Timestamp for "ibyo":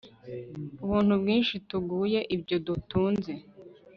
2.35-2.55